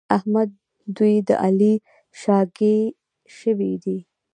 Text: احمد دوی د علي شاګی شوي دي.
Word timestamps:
احمد 0.17 0.49
دوی 0.97 1.15
د 1.27 1.29
علي 1.43 1.73
شاګی 2.21 2.79
شوي 3.39 3.73
دي. 3.83 3.97